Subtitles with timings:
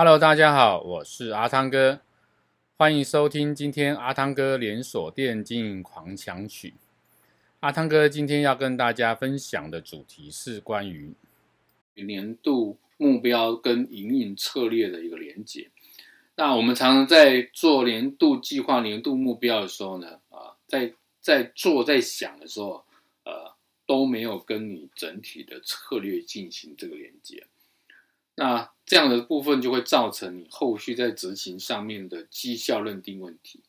[0.00, 2.00] Hello，大家好，我是阿汤哥，
[2.76, 6.74] 欢迎收听今天阿汤哥连锁店经营狂想曲。
[7.58, 11.14] 阿汤哥今天要跟大家分享的主题是关于
[11.94, 15.68] 年度目标跟营运策略的一个连结。
[16.36, 22.84] 那我们常常在做年度计划、年度目标的时候呢，啊，在在做、在想的时候，
[23.24, 23.52] 呃，
[23.84, 27.48] 都没有跟你整体的策略进行这个连接。
[28.36, 33.60] 那这样的部分就会造成你后续在执行上面的绩效认定问题。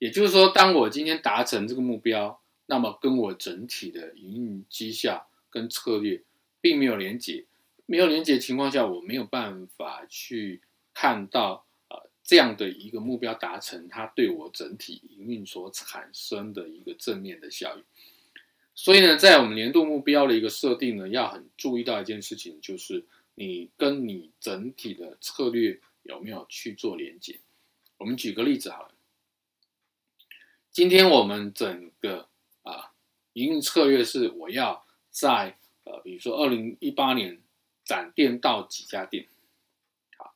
[0.00, 6.22] 也就是说，当我今天达成这个目标，那么跟我整体的营运绩效跟策略
[6.60, 7.44] 并没有连接，
[7.86, 10.60] 没有连接情况下，我没有办法去
[10.92, 17.84] 看到呃这样的一个目标达成，它对我整体营运所产生的一个正面的效益。
[18.74, 27.40] 所以呢，在我们年度目标的一个设定呢，要很注意到一件事情，就是你跟你整体的策略有没有去做连接。
[27.98, 28.94] 我们举个例子好了，
[30.70, 32.28] 今天我们整个
[32.62, 32.92] 啊
[33.34, 37.40] 营运策略是我要在呃，比如说二零一八年
[37.84, 39.28] 展店到几家店，
[40.16, 40.34] 好，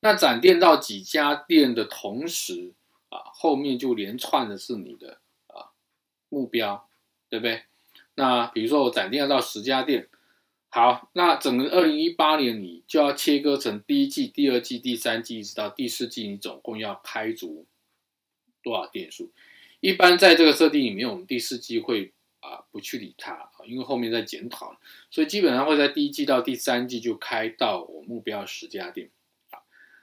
[0.00, 2.72] 那展店到几家店的同时
[3.08, 5.72] 啊，后面就连串的是你的啊
[6.28, 6.88] 目标，
[7.28, 7.64] 对不对？
[8.14, 10.08] 那比如说我展店要到十家店，
[10.74, 17.66] 好，那整个二零一八年你就要切割成第一季、第二季、第三季，一直到第四季，你总共要开足
[18.62, 19.30] 多少店数？
[19.80, 24.74] 一般在这个设定里面，我们第四季会啊不去理它，因为后面在检讨，
[25.10, 29.10] 所以基本上会在第一季到第三季就开到我目标十家店。
[29.50, 29.62] 好，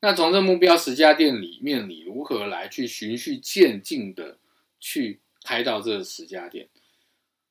[0.00, 4.36] 那从这目标十家店里面，你如何来去循序渐进的
[4.78, 6.68] 去开到这十家店？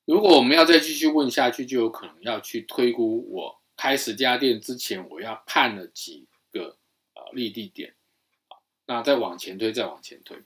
[0.10, 6.78] 如果我们要再继续问下去，就有可能要去推估我开十家店之前，我要看了几个
[7.14, 7.94] 呃立地点，
[8.88, 10.40] 那再往前推，再往前推。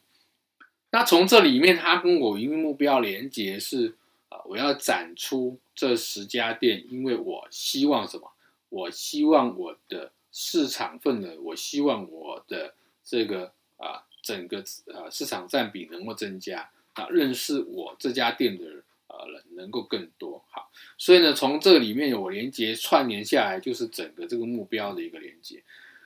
[0.90, 3.96] 那从这里面，它跟我营运目标连接是
[4.28, 8.34] 啊，我要展出这十家店，因为我希望什么？
[8.68, 18.83] 我希望我的市场份额，我希望我的这个啊整个呃市场占比能够增加啊，认识我这家店的人。
[19.14, 25.64] 呃，人能够更多好，所以呢，从这里面有连接串联下来，就是整个这个目标的一个连接。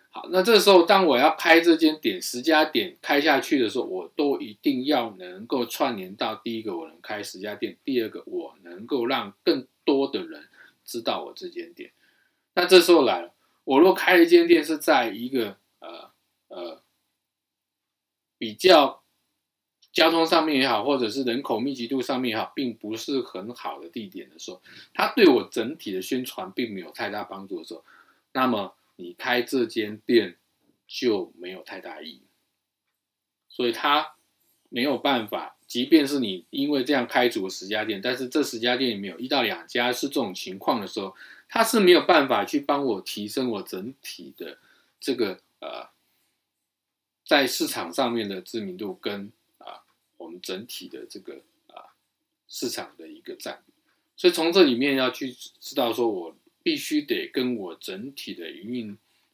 [0.10, 10.50] 好，那这时候当我要开这间店，十家店开下去的时候，我都一定要能够串联到第一个，我能开十家店；第二个，我能够让更多的人
[10.84, 11.92] 知道我这间店。
[12.56, 16.12] 那这时候来了，我若开一间店是在一个呃
[16.50, 16.84] 呃
[18.38, 19.02] 比较。
[19.98, 24.62] 交通上面也好，或者是人口密集度上面也好，并不是很好的地点的时候，
[24.94, 27.84] 它对我整体的宣传并没有太大帮助的时候，
[28.32, 30.36] 那么你开这间店
[30.88, 32.22] 就没有太大意义。
[33.50, 34.14] 所以它
[34.70, 41.16] 没有办法，即便是你因为这样开足了十家店，但是这十家店里面有一到两家是这种情况的时候，
[41.50, 44.60] 它是没有办法去帮我提升我整体的
[45.00, 45.90] 这个呃，
[47.26, 49.32] 在市场上面的知名度跟。
[50.42, 51.36] 整体的这个
[51.68, 51.94] 啊
[52.48, 53.74] 市场的一个占比，
[54.16, 58.92] 所以从这里面要去知道，说我必须得跟我整体的营运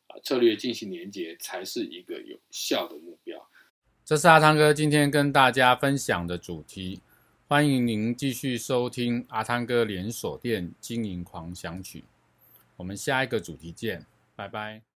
[0.08, 3.50] 啊策略进行连接，才是一个有效的目标。
[4.06, 7.02] 这是阿汤哥今天跟大家分享的主题，
[7.48, 12.04] 欢迎您继续收听阿汤哥连锁店经营狂想曲。
[12.76, 14.84] 我们下一个主题见，拜拜。